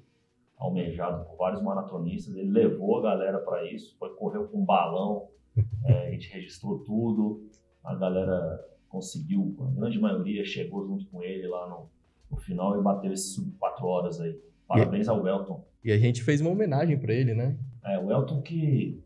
almejado 0.58 1.26
por 1.26 1.38
vários 1.38 1.62
maratonistas. 1.62 2.36
Ele 2.36 2.52
levou 2.52 2.98
a 3.00 3.04
galera 3.04 3.40
para 3.40 3.72
isso, 3.72 3.96
foi 3.98 4.10
correu 4.16 4.48
com 4.48 4.62
um 4.62 4.66
balão, 4.66 5.30
é, 5.86 6.08
a 6.08 6.12
gente 6.12 6.30
registrou 6.30 6.80
tudo, 6.80 7.48
a 7.84 7.96
galera 7.96 8.66
conseguiu, 8.90 9.56
a 9.60 9.80
grande 9.80 10.00
maioria 10.00 10.44
chegou 10.46 10.86
junto 10.86 11.06
com 11.08 11.24
ele 11.24 11.48
lá 11.48 11.70
no, 11.70 11.90
no 12.32 12.38
final 12.38 12.80
e 12.80 12.84
bateu 12.84 13.12
esses 13.12 13.34
sub 13.34 13.52
4 13.60 13.86
horas 13.86 14.20
aí. 14.20 14.38
Parabéns 14.68 15.08
ao 15.08 15.26
Elton. 15.26 15.64
E 15.84 15.92
a 15.92 15.98
gente 15.98 16.24
fez 16.24 16.42
uma 16.42 16.50
homenagem 16.50 16.98
para 16.98 17.14
ele, 17.14 17.34
né? 17.34 17.58
É, 17.84 17.98
o 17.98 18.12
Elton 18.12 18.42
que 18.42 19.02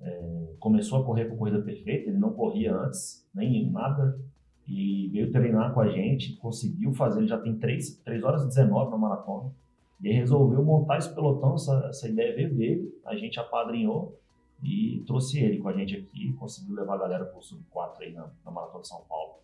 é, 0.00 0.46
começou 0.58 1.00
a 1.00 1.04
correr 1.04 1.26
com 1.26 1.36
corrida 1.36 1.60
perfeita, 1.62 2.10
ele 2.10 2.18
não 2.18 2.32
corria 2.32 2.74
antes, 2.74 3.26
nem 3.34 3.70
nada, 3.70 4.18
e 4.66 5.08
veio 5.12 5.30
treinar 5.30 5.72
com 5.72 5.80
a 5.80 5.88
gente, 5.88 6.36
conseguiu 6.36 6.92
fazer, 6.92 7.20
ele 7.20 7.28
já 7.28 7.38
tem 7.38 7.56
3, 7.56 8.00
3 8.04 8.24
horas 8.24 8.42
e 8.42 8.48
19 8.48 8.90
na 8.90 8.98
maratona, 8.98 9.52
e 10.00 10.08
aí 10.08 10.14
resolveu 10.14 10.62
montar 10.64 10.98
esse 10.98 11.14
pelotão, 11.14 11.54
essa, 11.54 11.86
essa 11.88 12.08
ideia 12.08 12.34
veio 12.34 12.54
dele, 12.54 12.92
a 13.04 13.14
gente 13.16 13.38
apadrinhou 13.38 14.18
e 14.62 15.02
trouxe 15.06 15.38
ele 15.38 15.58
com 15.58 15.68
a 15.68 15.72
gente 15.72 15.96
aqui, 15.96 16.32
conseguiu 16.34 16.74
levar 16.74 16.94
a 16.94 16.98
galera 16.98 17.24
pro 17.24 17.42
Sub 17.42 17.62
4 17.70 18.04
aí 18.04 18.12
na, 18.12 18.30
na 18.44 18.50
Maratona 18.50 18.82
de 18.82 18.88
São 18.88 19.02
Paulo. 19.08 19.36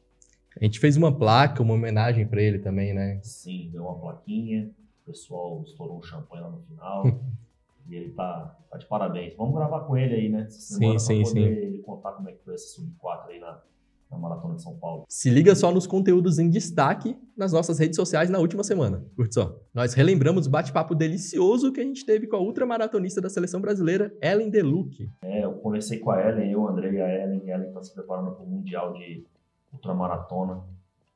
A 0.61 0.65
gente 0.65 0.79
fez 0.79 0.97
uma 0.97 1.17
placa, 1.17 1.63
uma 1.63 1.75
homenagem 1.75 2.27
para 2.27 2.43
ele 2.43 2.59
também, 2.59 2.93
né? 2.93 3.21
Sim, 3.23 3.71
deu 3.73 3.85
uma 3.85 3.99
plaquinha, 3.99 4.71
o 5.03 5.11
pessoal 5.11 5.63
estourou 5.65 5.99
um 5.99 6.03
champanhe 6.03 6.43
lá 6.43 6.51
no 6.51 6.61
final. 6.63 7.05
e 7.89 7.95
ele 7.95 8.11
tá, 8.13 8.59
tá 8.71 8.79
de 8.79 8.87
parabéns. 8.87 9.35
Vamos 9.37 9.55
gravar 9.55 9.81
com 9.81 9.97
ele 9.97 10.15
aí, 10.15 10.29
né? 10.29 10.43
Essa 10.43 10.61
Sim, 10.61 10.79
semana 10.79 10.99
sim, 10.99 11.23
poder 11.23 11.63
ele 11.63 11.79
contar 11.79 12.13
como 12.13 12.29
é 12.29 12.33
que 12.33 12.45
foi 12.45 12.55
esse 12.55 12.75
Sub-4 12.75 13.29
aí 13.29 13.41
na, 13.41 13.63
na 14.13 14.19
Maratona 14.19 14.55
de 14.55 14.63
São 14.63 14.77
Paulo. 14.77 15.05
Se 15.09 15.31
liga 15.31 15.55
só 15.55 15.73
nos 15.73 15.87
conteúdos 15.87 16.39
em 16.39 16.49
destaque 16.49 17.17
nas 17.37 17.53
nossas 17.53 17.79
redes 17.79 17.97
sociais 17.97 18.29
na 18.29 18.39
última 18.39 18.63
semana. 18.63 19.05
Curte 19.17 19.35
só. 19.35 19.59
Nós 19.73 19.95
relembramos 19.95 20.47
o 20.47 20.51
bate-papo 20.51 20.95
delicioso 20.95 21.73
que 21.73 21.81
a 21.81 21.85
gente 21.85 22.05
teve 22.05 22.27
com 22.27 22.37
a 22.37 22.41
ultramaratonista 22.41 23.21
da 23.21 23.31
seleção 23.31 23.61
brasileira, 23.61 24.15
Ellen 24.21 24.51
Deluc. 24.51 25.11
É, 25.23 25.45
eu 25.45 25.53
conversei 25.55 25.99
com 25.99 26.11
a 26.11 26.21
Ellen, 26.21 26.53
eu, 26.53 26.79
e 26.79 27.01
a 27.01 27.25
Ellen, 27.25 27.43
e 27.45 27.51
a 27.51 27.57
Ellen 27.57 27.73
tá 27.73 27.83
se 27.83 27.95
preparando 27.95 28.33
para 28.33 28.45
o 28.45 28.49
Mundial 28.49 28.93
de 28.93 29.25
Ultramaratona. 29.73 30.63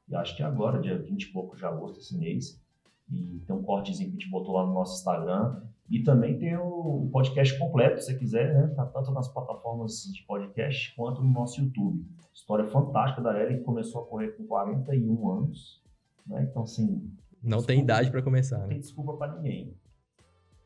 E 0.08 0.14
acho 0.14 0.36
que 0.36 0.42
é 0.42 0.46
agora, 0.46 0.80
dia 0.80 0.96
20 0.96 1.22
e 1.22 1.32
pouco 1.32 1.56
de 1.56 1.64
agosto, 1.64 1.98
esse 1.98 2.16
mês. 2.16 2.60
E 3.10 3.40
tem 3.46 3.54
um 3.54 3.62
cortezinho 3.62 4.10
que 4.10 4.16
a 4.16 4.20
gente 4.20 4.30
botou 4.30 4.54
lá 4.54 4.66
no 4.66 4.74
nosso 4.74 4.98
Instagram. 4.98 5.62
E 5.88 6.02
também 6.02 6.36
tem 6.38 6.56
o 6.56 7.08
podcast 7.12 7.56
completo, 7.58 8.00
se 8.00 8.06
você 8.06 8.18
quiser, 8.18 8.52
né? 8.52 8.74
Tá 8.74 8.84
tanto 8.86 9.12
nas 9.12 9.28
plataformas 9.32 10.02
de 10.12 10.24
podcast 10.24 10.94
quanto 10.96 11.22
no 11.22 11.32
nosso 11.32 11.60
YouTube. 11.60 12.04
História 12.34 12.66
fantástica 12.66 13.22
da 13.22 13.40
Ellen, 13.40 13.58
que 13.58 13.64
começou 13.64 14.02
a 14.02 14.06
correr 14.06 14.28
com 14.36 14.44
41 14.46 15.30
anos. 15.30 15.80
Né? 16.26 16.46
Então, 16.50 16.62
assim. 16.62 17.08
Não 17.42 17.62
tem 17.62 17.80
idade 17.80 18.10
para 18.10 18.22
começar, 18.22 18.56
Não 18.56 18.64
né? 18.64 18.70
tem 18.70 18.80
desculpa 18.80 19.12
para 19.14 19.36
ninguém. 19.36 19.76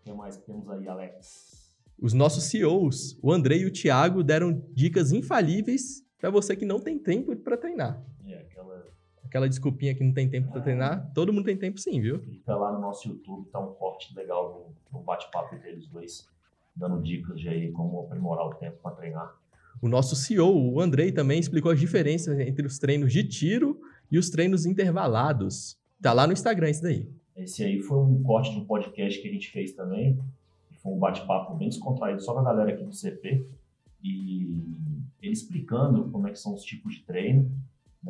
O 0.00 0.04
que 0.04 0.12
mais 0.14 0.38
que 0.38 0.46
temos 0.46 0.68
aí, 0.70 0.88
Alex? 0.88 1.70
Os 2.00 2.14
nossos 2.14 2.44
CEOs, 2.44 3.18
o 3.22 3.30
André 3.30 3.58
e 3.58 3.66
o 3.66 3.72
Thiago, 3.72 4.24
deram 4.24 4.62
dicas 4.72 5.12
infalíveis 5.12 6.02
para 6.18 6.30
você 6.30 6.56
que 6.56 6.64
não 6.64 6.80
tem 6.80 6.98
tempo 6.98 7.36
para 7.36 7.58
treinar. 7.58 8.02
Aquela 9.30 9.48
desculpinha 9.48 9.94
que 9.94 10.02
não 10.02 10.12
tem 10.12 10.28
tempo 10.28 10.50
para 10.50 10.60
treinar, 10.60 11.08
todo 11.14 11.32
mundo 11.32 11.44
tem 11.44 11.56
tempo 11.56 11.78
sim, 11.78 12.00
viu? 12.00 12.18
Clica 12.18 12.56
lá 12.56 12.72
no 12.72 12.80
nosso 12.80 13.06
YouTube, 13.06 13.48
tá 13.48 13.60
um 13.60 13.72
corte 13.74 14.12
legal 14.12 14.74
no, 14.92 14.98
no 14.98 15.04
bate-papo 15.04 15.54
entre 15.54 15.70
eles 15.70 15.86
dois, 15.86 16.26
dando 16.74 17.00
dicas 17.00 17.40
de 17.40 17.48
aí 17.48 17.70
como 17.70 18.00
aprimorar 18.00 18.46
o 18.46 18.54
tempo 18.54 18.78
para 18.82 18.90
treinar. 18.90 19.32
O 19.80 19.88
nosso 19.88 20.16
CEO, 20.16 20.72
o 20.72 20.80
Andrei, 20.80 21.12
também 21.12 21.38
explicou 21.38 21.70
as 21.70 21.78
diferenças 21.78 22.40
entre 22.40 22.66
os 22.66 22.76
treinos 22.80 23.12
de 23.12 23.22
tiro 23.22 23.80
e 24.10 24.18
os 24.18 24.30
treinos 24.30 24.66
intervalados. 24.66 25.78
Tá 26.02 26.12
lá 26.12 26.26
no 26.26 26.32
Instagram 26.32 26.68
isso 26.68 26.82
daí. 26.82 27.08
Esse 27.36 27.62
aí 27.62 27.78
foi 27.78 27.98
um 27.98 28.24
corte 28.24 28.50
de 28.50 28.58
um 28.58 28.64
podcast 28.64 29.22
que 29.22 29.28
a 29.28 29.32
gente 29.32 29.48
fez 29.52 29.70
também. 29.74 30.18
Foi 30.82 30.92
um 30.92 30.98
bate-papo 30.98 31.54
bem 31.54 31.68
descontraído 31.68 32.20
só 32.20 32.32
com 32.32 32.40
a 32.40 32.44
galera 32.44 32.72
aqui 32.72 32.82
do 32.82 32.92
CP. 32.92 33.46
E 34.02 34.60
ele 35.22 35.32
explicando 35.32 36.10
como 36.10 36.26
é 36.26 36.32
que 36.32 36.38
são 36.40 36.52
os 36.52 36.64
tipos 36.64 36.96
de 36.96 37.02
treino, 37.04 37.48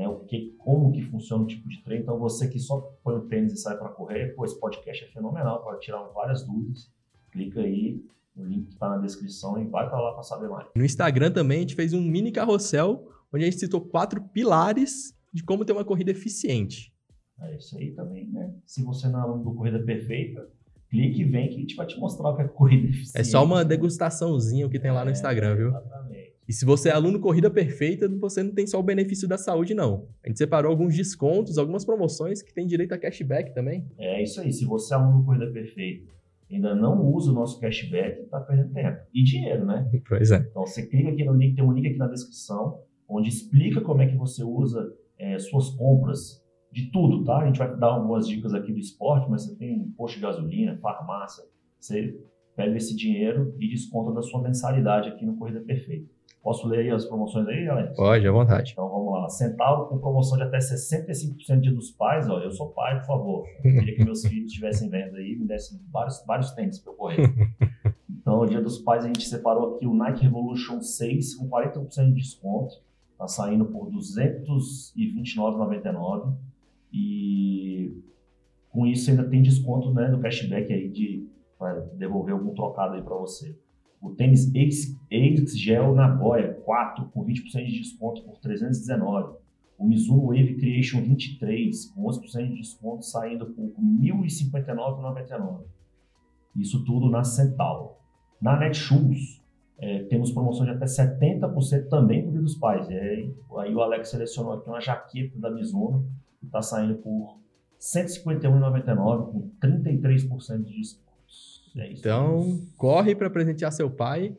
né? 0.00 0.08
O 0.08 0.20
que, 0.20 0.54
como 0.56 0.90
que 0.90 1.02
funciona 1.02 1.44
o 1.44 1.46
tipo 1.46 1.68
de 1.68 1.82
treino. 1.82 2.04
Então 2.04 2.18
você 2.18 2.48
que 2.48 2.58
só 2.58 2.80
põe 3.04 3.16
o 3.16 3.28
tênis 3.28 3.52
e 3.52 3.56
sai 3.58 3.76
para 3.76 3.90
correr, 3.90 4.34
pô, 4.34 4.46
esse 4.46 4.58
podcast 4.58 5.04
é 5.04 5.08
fenomenal 5.08 5.62
para 5.62 5.78
tirar 5.78 6.02
várias 6.14 6.42
dúvidas. 6.42 6.90
Clica 7.30 7.60
aí, 7.60 8.02
o 8.34 8.42
link 8.42 8.70
está 8.70 8.88
na 8.88 8.96
descrição 8.96 9.60
e 9.60 9.66
vai 9.66 9.88
para 9.90 10.00
lá 10.00 10.14
para 10.14 10.22
saber 10.22 10.48
mais. 10.48 10.66
No 10.74 10.84
Instagram 10.84 11.30
também 11.30 11.58
a 11.58 11.60
gente 11.60 11.74
fez 11.74 11.92
um 11.92 12.00
mini 12.00 12.32
carrossel 12.32 13.06
onde 13.32 13.44
a 13.44 13.50
gente 13.50 13.60
citou 13.60 13.82
quatro 13.82 14.22
pilares 14.22 15.14
de 15.32 15.44
como 15.44 15.66
ter 15.66 15.72
uma 15.72 15.84
corrida 15.84 16.10
eficiente. 16.10 16.92
É 17.38 17.56
isso 17.56 17.76
aí 17.76 17.92
também, 17.92 18.26
né? 18.30 18.54
Se 18.66 18.82
você 18.82 19.06
não 19.06 19.20
é 19.20 19.22
aluno 19.22 19.44
do 19.44 19.54
Corrida 19.54 19.78
Perfeita, 19.80 20.48
clique 20.90 21.20
e 21.20 21.24
vem 21.24 21.48
que 21.48 21.56
a 21.56 21.58
gente 21.58 21.76
vai 21.76 21.86
te 21.86 21.98
mostrar 21.98 22.30
o 22.30 22.36
que 22.36 22.42
é 22.42 22.48
corrida 22.48 22.88
eficiente. 22.88 23.18
É 23.20 23.24
só 23.24 23.44
uma 23.44 23.64
degustaçãozinha 23.64 24.68
que 24.68 24.78
tem 24.78 24.90
lá 24.90 25.04
no 25.04 25.10
Instagram, 25.10 25.56
viu? 25.56 25.72
E 26.50 26.52
se 26.52 26.64
você 26.64 26.88
é 26.88 26.92
aluno 26.92 27.20
Corrida 27.20 27.48
Perfeita, 27.48 28.08
você 28.08 28.42
não 28.42 28.52
tem 28.52 28.66
só 28.66 28.80
o 28.80 28.82
benefício 28.82 29.28
da 29.28 29.38
saúde, 29.38 29.72
não. 29.72 30.08
A 30.24 30.26
gente 30.26 30.38
separou 30.38 30.72
alguns 30.72 30.96
descontos, 30.96 31.56
algumas 31.56 31.84
promoções 31.84 32.42
que 32.42 32.52
tem 32.52 32.66
direito 32.66 32.92
a 32.92 32.98
cashback 32.98 33.54
também. 33.54 33.86
É 33.96 34.20
isso 34.20 34.40
aí. 34.40 34.52
Se 34.52 34.64
você 34.64 34.92
é 34.92 34.96
aluno 34.96 35.24
Corrida 35.24 35.46
Perfeita 35.52 36.10
ainda 36.50 36.74
não 36.74 37.06
usa 37.06 37.30
o 37.30 37.34
nosso 37.36 37.60
cashback, 37.60 38.24
tá 38.24 38.40
perdendo 38.40 38.72
tempo. 38.72 38.98
E 39.14 39.22
dinheiro, 39.22 39.64
né? 39.64 39.88
Pois 40.08 40.32
é. 40.32 40.38
Então 40.38 40.66
você 40.66 40.84
clica 40.84 41.10
aqui 41.10 41.24
no 41.24 41.34
link, 41.34 41.54
tem 41.54 41.64
um 41.64 41.70
link 41.70 41.86
aqui 41.86 41.98
na 41.98 42.08
descrição, 42.08 42.80
onde 43.08 43.28
explica 43.28 43.80
como 43.80 44.02
é 44.02 44.08
que 44.08 44.16
você 44.16 44.42
usa 44.42 44.92
é, 45.16 45.38
suas 45.38 45.70
compras 45.76 46.44
de 46.72 46.90
tudo, 46.90 47.22
tá? 47.22 47.38
A 47.38 47.46
gente 47.46 47.60
vai 47.60 47.76
dar 47.76 47.92
algumas 47.92 48.26
dicas 48.26 48.52
aqui 48.54 48.72
do 48.72 48.78
esporte, 48.80 49.30
mas 49.30 49.44
você 49.44 49.54
tem 49.54 49.88
posto 49.96 50.16
de 50.16 50.22
gasolina, 50.22 50.76
farmácia, 50.78 51.44
você 51.78 52.18
pega 52.56 52.76
esse 52.76 52.96
dinheiro 52.96 53.54
e 53.60 53.68
desconta 53.68 54.12
da 54.12 54.20
sua 54.20 54.42
mensalidade 54.42 55.08
aqui 55.08 55.24
no 55.24 55.36
Corrida 55.36 55.60
Perfeita. 55.60 56.10
Posso 56.42 56.66
ler 56.66 56.80
aí 56.80 56.90
as 56.90 57.04
promoções 57.04 57.46
aí, 57.48 57.68
Alex? 57.68 57.94
Pode, 57.96 58.26
à 58.26 58.32
vontade. 58.32 58.72
Então 58.72 58.88
vamos 58.88 59.12
lá. 59.12 59.28
Centauro 59.28 59.88
com 59.88 59.98
promoção 59.98 60.38
de 60.38 60.44
até 60.44 60.56
65% 60.58 61.60
dia 61.60 61.72
dos 61.72 61.90
pais. 61.90 62.30
Ó, 62.30 62.40
eu 62.40 62.50
sou 62.50 62.70
pai, 62.70 62.98
por 63.00 63.06
favor. 63.06 63.46
Eu 63.62 63.74
queria 63.74 63.94
que 63.94 64.04
meus 64.04 64.26
filhos 64.26 64.46
estivessem 64.46 64.88
vendo 64.88 65.16
aí, 65.16 65.36
me 65.36 65.46
dessem 65.46 65.78
vários, 65.92 66.24
vários 66.26 66.52
tênis 66.52 66.78
para 66.78 66.92
eu 66.92 66.96
correr. 66.96 67.18
Então, 68.20 68.44
dia 68.44 68.60
dos 68.60 68.78
pais, 68.78 69.02
a 69.02 69.06
gente 69.06 69.26
separou 69.26 69.74
aqui 69.74 69.86
o 69.86 69.94
Nike 69.94 70.22
Revolution 70.22 70.82
6 70.82 71.36
com 71.36 71.48
40% 71.48 72.08
de 72.08 72.12
desconto. 72.12 72.74
Tá 73.18 73.26
saindo 73.26 73.64
por 73.64 73.88
R$ 73.88 73.96
229,99. 73.96 76.34
E 76.92 77.96
com 78.68 78.86
isso 78.86 79.10
ainda 79.10 79.28
tem 79.28 79.42
desconto 79.42 79.92
né, 79.92 80.08
do 80.08 80.20
cashback 80.20 80.72
aí 80.72 80.88
de 80.88 81.28
para 81.58 81.80
devolver 81.94 82.32
algum 82.32 82.54
trocado 82.54 82.94
aí 82.94 83.02
para 83.02 83.16
você. 83.16 83.58
O 84.00 84.10
tênis 84.10 84.50
Ace 84.54 84.98
Gel 85.58 85.94
Nagoya 85.94 86.54
4 86.64 87.06
com 87.06 87.24
20% 87.24 87.64
de 87.66 87.80
desconto 87.80 88.22
por 88.22 88.38
319. 88.38 89.36
O 89.78 89.86
Mizuno 89.86 90.26
Wave 90.26 90.56
Creation 90.56 91.02
23 91.02 91.86
com 91.92 92.04
11% 92.04 92.48
de 92.48 92.54
desconto 92.56 93.04
saindo 93.04 93.46
por 93.46 93.72
1.059,99. 93.78 95.64
Isso 96.56 96.84
tudo 96.84 97.10
na 97.10 97.24
Centauro. 97.24 97.92
Na 98.40 98.58
Netshoes 98.58 99.40
é, 99.78 100.04
temos 100.04 100.30
promoção 100.32 100.64
de 100.64 100.72
até 100.72 100.84
70% 100.84 101.88
também 101.88 102.22
por 102.22 102.32
Dia 102.32 102.42
dos 102.42 102.54
Pais. 102.56 102.88
aí, 102.88 103.34
aí 103.58 103.74
o 103.74 103.80
Alex 103.80 104.10
selecionou 104.10 104.52
aqui 104.52 104.68
uma 104.68 104.80
jaqueta 104.80 105.38
da 105.38 105.50
Mizuno 105.50 106.06
que 106.38 106.46
está 106.46 106.60
saindo 106.60 106.96
por 106.96 107.34
R$ 107.34 107.38
151,99 107.78 109.32
com 109.32 109.50
33% 109.62 110.64
de 110.64 110.76
desconto. 110.76 111.09
É 111.76 111.92
então, 111.92 112.60
corre 112.76 113.14
para 113.14 113.30
presentear 113.30 113.72
seu 113.72 113.90
pai. 113.90 114.36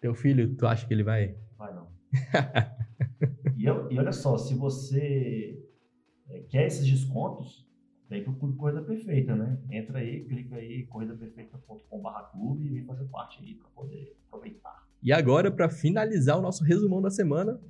Teu 0.00 0.14
filho, 0.14 0.54
tu 0.54 0.66
acha 0.66 0.86
que 0.86 0.92
ele 0.92 1.02
vai? 1.02 1.36
Vai 1.56 1.74
não. 1.74 1.88
e, 3.56 3.64
eu, 3.64 3.90
e, 3.90 3.98
olha 3.98 4.12
só, 4.12 4.36
se 4.36 4.54
você 4.54 5.58
é, 6.28 6.40
quer 6.40 6.66
esses 6.66 6.86
descontos, 6.86 7.66
vem 8.08 8.22
pro 8.22 8.34
Clube 8.34 8.56
Corrida 8.56 8.82
Perfeita, 8.82 9.34
né? 9.34 9.58
Entra 9.70 9.98
aí, 9.98 10.24
clica 10.24 10.56
aí, 10.56 10.84
corridaperfeita.com.br 10.86 12.20
clube 12.32 12.66
e 12.66 12.68
vem 12.70 12.84
fazer 12.84 13.04
parte 13.04 13.42
aí 13.42 13.54
para 13.54 13.68
poder 13.70 14.16
aproveitar. 14.26 14.86
E 15.02 15.12
agora, 15.12 15.50
para 15.50 15.68
finalizar 15.68 16.38
o 16.38 16.42
nosso 16.42 16.64
resumão 16.64 17.00
da 17.00 17.10
semana, 17.10 17.60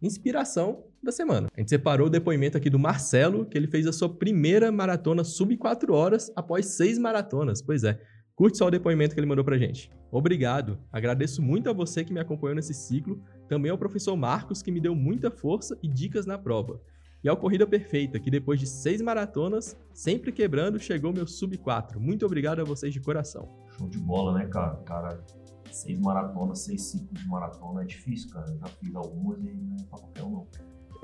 inspiração 0.00 0.84
da 1.02 1.12
semana. 1.12 1.48
A 1.54 1.60
gente 1.60 1.70
separou 1.70 2.06
o 2.06 2.10
depoimento 2.10 2.56
aqui 2.56 2.68
do 2.68 2.78
Marcelo, 2.78 3.46
que 3.46 3.56
ele 3.56 3.66
fez 3.66 3.86
a 3.86 3.92
sua 3.92 4.08
primeira 4.08 4.70
maratona 4.72 5.24
sub 5.24 5.56
4 5.56 5.94
horas 5.94 6.30
após 6.34 6.66
seis 6.66 6.98
maratonas. 6.98 7.62
Pois 7.62 7.84
é, 7.84 8.00
Curte 8.34 8.58
só 8.58 8.66
o 8.66 8.70
depoimento 8.70 9.14
que 9.14 9.20
ele 9.20 9.26
mandou 9.26 9.44
pra 9.44 9.58
gente. 9.58 9.90
Obrigado. 10.10 10.78
Agradeço 10.90 11.42
muito 11.42 11.68
a 11.68 11.72
você 11.72 12.04
que 12.04 12.12
me 12.12 12.20
acompanhou 12.20 12.56
nesse 12.56 12.72
ciclo, 12.72 13.22
também 13.48 13.70
ao 13.70 13.78
professor 13.78 14.16
Marcos, 14.16 14.62
que 14.62 14.72
me 14.72 14.80
deu 14.80 14.94
muita 14.94 15.30
força 15.30 15.78
e 15.82 15.88
dicas 15.88 16.24
na 16.24 16.38
prova. 16.38 16.80
E 17.22 17.28
ao 17.28 17.36
Corrida 17.36 17.66
Perfeita, 17.66 18.18
que 18.18 18.30
depois 18.30 18.58
de 18.58 18.66
seis 18.66 19.00
maratonas, 19.00 19.76
sempre 19.92 20.32
quebrando, 20.32 20.78
chegou 20.78 21.12
meu 21.12 21.26
sub 21.26 21.56
4. 21.56 22.00
Muito 22.00 22.26
obrigado 22.26 22.60
a 22.60 22.64
vocês 22.64 22.92
de 22.92 23.00
coração. 23.00 23.48
Show 23.76 23.88
de 23.88 23.98
bola, 23.98 24.36
né, 24.38 24.46
cara? 24.46 24.76
Cara, 24.78 25.22
seis 25.70 26.00
maratonas, 26.00 26.60
seis 26.60 26.82
ciclos 26.82 27.20
de 27.20 27.28
maratona 27.28 27.82
é 27.82 27.84
difícil, 27.84 28.30
cara. 28.30 28.50
Eu 28.50 28.58
já 28.58 28.66
fiz 28.66 28.94
algumas 28.94 29.38
e 29.38 29.52
não 29.52 29.76
é 29.76 29.82
pra 29.88 29.98
qualquer 29.98 30.22
um, 30.24 30.30
não. 30.30 30.46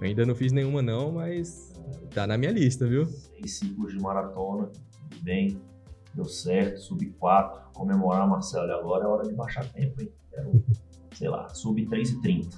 Eu 0.00 0.06
ainda 0.06 0.26
não 0.26 0.34
fiz 0.34 0.50
nenhuma, 0.50 0.82
não, 0.82 1.12
mas 1.12 1.72
tá 2.14 2.26
na 2.26 2.36
minha 2.36 2.52
lista, 2.52 2.86
viu? 2.86 3.06
Seis 3.06 3.58
ciclos 3.58 3.92
de 3.92 4.00
maratona, 4.00 4.70
bem 5.22 5.60
deu 6.18 6.24
certo, 6.24 6.80
sub 6.80 7.04
4, 7.18 7.72
comemorar, 7.72 8.28
Marcelo, 8.28 8.72
agora 8.72 9.04
é 9.04 9.06
hora 9.06 9.28
de 9.28 9.34
baixar 9.34 9.64
tempo, 9.72 10.02
hein? 10.02 10.10
Quero, 10.30 10.64
sei 11.14 11.28
lá, 11.28 11.48
sub 11.50 11.80
3,30. 11.86 12.48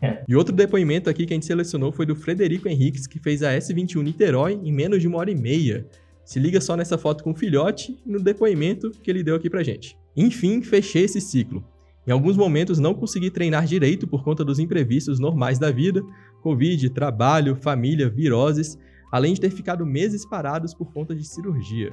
É. 0.00 0.24
E 0.26 0.34
outro 0.34 0.54
depoimento 0.54 1.08
aqui 1.08 1.26
que 1.26 1.32
a 1.32 1.36
gente 1.36 1.46
selecionou 1.46 1.92
foi 1.92 2.06
do 2.06 2.16
Frederico 2.16 2.68
Henriques, 2.68 3.06
que 3.06 3.20
fez 3.20 3.42
a 3.42 3.56
S21 3.56 4.02
Niterói 4.02 4.54
em 4.54 4.72
menos 4.72 5.00
de 5.00 5.06
uma 5.06 5.18
hora 5.18 5.30
e 5.30 5.34
meia. 5.34 5.86
Se 6.24 6.40
liga 6.40 6.60
só 6.60 6.74
nessa 6.74 6.98
foto 6.98 7.22
com 7.22 7.30
o 7.32 7.36
filhote 7.36 8.00
e 8.04 8.10
no 8.10 8.18
depoimento 8.18 8.90
que 8.90 9.10
ele 9.10 9.22
deu 9.22 9.36
aqui 9.36 9.48
pra 9.48 9.62
gente. 9.62 9.96
Enfim, 10.16 10.60
fechei 10.62 11.04
esse 11.04 11.20
ciclo. 11.20 11.64
Em 12.04 12.10
alguns 12.10 12.36
momentos 12.36 12.80
não 12.80 12.94
consegui 12.94 13.30
treinar 13.30 13.64
direito 13.64 14.08
por 14.08 14.24
conta 14.24 14.44
dos 14.44 14.58
imprevistos 14.58 15.20
normais 15.20 15.58
da 15.58 15.70
vida, 15.70 16.02
Covid, 16.42 16.90
trabalho, 16.90 17.54
família, 17.54 18.08
viroses, 18.08 18.76
além 19.12 19.34
de 19.34 19.40
ter 19.40 19.50
ficado 19.50 19.86
meses 19.86 20.26
parados 20.26 20.74
por 20.74 20.92
conta 20.92 21.14
de 21.14 21.24
cirurgia 21.24 21.92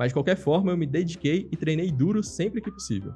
mas 0.00 0.08
de 0.08 0.14
qualquer 0.14 0.36
forma 0.36 0.72
eu 0.72 0.78
me 0.78 0.86
dediquei 0.86 1.46
e 1.52 1.56
treinei 1.58 1.92
duro 1.92 2.22
sempre 2.22 2.62
que 2.62 2.70
possível. 2.70 3.12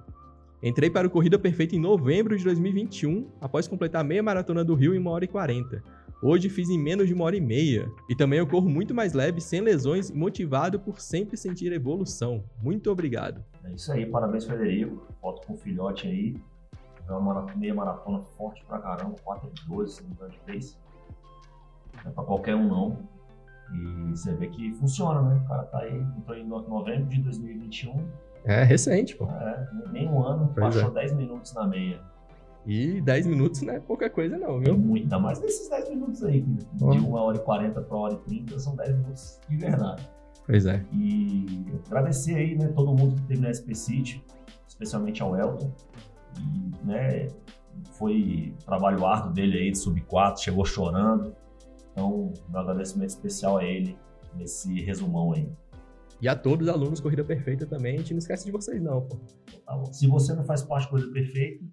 Entrei 0.63 0.91
para 0.91 1.07
o 1.07 1.11
Corrida 1.11 1.39
Perfeita 1.39 1.75
em 1.75 1.81
novembro 1.81 2.37
de 2.37 2.45
2021, 2.45 3.27
após 3.41 3.67
completar 3.67 4.05
meia 4.05 4.23
maratona 4.23 4.63
do 4.63 4.75
Rio 4.75 4.95
em 4.95 4.99
1 4.99 5.07
hora 5.07 5.25
e 5.25 5.29
40. 5.29 5.83
Hoje 6.23 6.51
fiz 6.51 6.69
em 6.69 6.79
menos 6.79 7.09
de 7.09 7.15
uma 7.15 7.25
hora 7.25 7.37
e 7.37 7.41
meia. 7.41 7.91
E 8.07 8.15
também 8.15 8.39
eu 8.39 8.47
corro 8.47 8.69
muito 8.69 8.95
mais 8.95 9.15
leve, 9.15 9.41
sem 9.41 9.63
lesões 9.63 10.11
e 10.11 10.15
motivado 10.15 10.79
por 10.79 11.01
sempre 11.01 11.39
sentir 11.39 11.73
evolução. 11.73 12.45
Muito 12.63 12.91
obrigado. 12.91 13.43
É 13.65 13.73
isso 13.73 13.91
aí, 13.91 14.05
parabéns 14.05 14.45
Frederico. 14.45 15.07
Foto 15.23 15.47
com 15.47 15.55
o 15.55 15.57
filhote 15.57 16.07
aí. 16.07 16.37
É 17.09 17.13
uma 17.13 17.47
meia 17.57 17.75
maratona 17.75 18.21
forte 18.37 18.63
pra 18.67 18.79
caramba, 18.79 19.17
4 19.25 19.51
de 19.55 19.67
12, 19.67 19.91
se 19.91 20.03
não 20.03 20.11
me 20.11 20.17
engano, 20.17 20.35
fez. 20.45 20.79
Não 22.05 22.11
é 22.11 22.15
pra 22.15 22.25
qualquer 22.25 22.55
um 22.55 22.69
não. 22.69 23.14
E 23.75 24.11
você 24.11 24.33
vê 24.35 24.47
que 24.47 24.73
funciona, 24.75 25.21
né? 25.23 25.41
O 25.45 25.49
cara 25.49 25.65
tá 25.65 25.81
aí, 25.81 26.01
entrou 26.17 26.37
em 26.37 26.47
novembro 26.47 27.07
de 27.07 27.21
2021. 27.23 28.07
É 28.45 28.63
recente, 28.63 29.17
pô. 29.17 29.25
É, 29.27 29.69
nem 29.91 30.09
um 30.09 30.23
ano, 30.23 30.51
pois 30.55 30.75
baixou 30.75 30.91
é. 30.91 30.95
10 31.03 31.15
minutos 31.15 31.53
na 31.55 31.67
meia. 31.67 32.01
E 32.67 33.01
10 33.01 33.27
minutos 33.27 33.63
não 33.63 33.75
é 33.75 33.81
pouca 33.81 34.09
coisa, 34.09 34.39
não, 34.39 34.59
viu? 34.59 34.75
É 34.75 34.77
muito, 34.77 35.03
ainda 35.05 35.19
mais 35.19 35.41
nesses 35.41 35.69
10 35.69 35.91
minutos 35.91 36.23
aí. 36.25 36.41
De 36.41 36.85
1 36.85 37.13
hora 37.13 37.37
e 37.37 37.41
40 37.41 37.81
para 37.81 37.97
1 37.97 38.01
hora 38.01 38.15
e 38.15 38.17
30 38.19 38.59
são 38.59 38.77
10 38.77 38.97
minutos 38.97 39.41
de 39.49 39.57
verdade. 39.57 40.09
Pois 40.47 40.67
é. 40.67 40.85
E 40.93 41.67
agradecer 41.87 42.35
aí, 42.35 42.55
né, 42.55 42.69
todo 42.69 42.89
mundo 42.89 43.17
que 43.17 43.23
teve 43.23 43.41
na 43.41 43.53
SP 43.53 43.75
City, 43.75 44.25
especialmente 44.69 45.23
ao 45.23 45.37
Elton. 45.37 45.71
E, 46.39 46.87
né, 46.87 47.29
foi 47.93 48.55
trabalho 48.65 49.05
árduo 49.07 49.33
dele 49.33 49.59
aí 49.59 49.71
de 49.71 49.79
sub 49.79 50.01
4, 50.03 50.43
chegou 50.43 50.65
chorando. 50.65 51.35
Então, 51.95 52.35
meu 52.49 52.61
agradecimento 52.61 53.11
especial 53.11 53.59
a 53.59 53.65
ele 53.65 53.97
nesse 54.35 54.83
resumão 54.83 55.33
aí. 55.33 55.49
E 56.21 56.29
a 56.29 56.35
todos 56.35 56.67
os 56.67 56.75
alunos 56.75 57.01
Corrida 57.01 57.25
Perfeita 57.25 57.67
também, 57.67 57.95
a 57.95 57.99
gente 57.99 58.13
não 58.13 58.19
esquece 58.19 58.45
de 58.45 58.51
vocês 58.51 58.83
não, 58.83 59.03
pô. 59.03 59.17
Tá 59.65 59.93
Se 59.93 60.09
você 60.09 60.35
não 60.35 60.45
faz 60.45 60.63
parte 60.63 60.85
da 60.85 60.91
Corrida 60.91 61.13
Perfeita, 61.13 61.65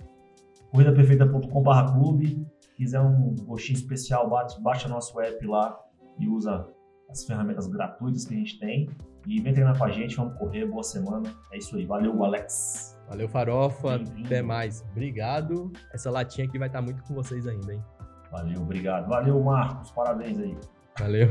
corridaperfeita.com.br 0.72 1.94
clube, 1.94 2.48
quiser 2.76 3.02
um 3.02 3.36
gostinho 3.46 3.78
especial, 3.78 4.30
baixa 4.62 4.88
nosso 4.88 5.20
app 5.20 5.46
lá 5.48 5.78
e 6.20 6.28
usa 6.28 6.68
as 7.10 7.26
ferramentas 7.26 7.68
gratuitas 7.68 8.26
que 8.26 8.36
a 8.36 8.38
gente 8.38 8.60
tem. 8.60 8.90
E 9.28 9.40
vem 9.40 9.54
treinar 9.54 9.78
com 9.78 9.84
a 9.84 9.92
gente, 9.92 10.16
vamos 10.16 10.38
correr, 10.38 10.66
boa 10.66 10.84
semana. 10.84 11.32
É 11.52 11.58
isso 11.58 11.76
aí, 11.76 11.86
valeu 11.86 12.24
Alex. 12.24 13.00
Valeu 13.08 13.28
Farofa, 13.28 14.02
até 14.26 14.42
mais. 14.42 14.84
Obrigado. 14.92 15.72
Essa 15.94 16.10
latinha 16.10 16.48
aqui 16.48 16.58
vai 16.58 16.68
estar 16.68 16.82
muito 16.82 17.04
com 17.04 17.14
vocês 17.14 17.46
ainda, 17.46 17.74
hein? 17.74 17.84
Valeu, 18.32 18.62
obrigado. 18.62 19.10
Valeu, 19.10 19.40
Marcos. 19.44 19.92
Parabéns 19.92 20.40
aí. 20.40 20.58
Valeu. 20.98 21.30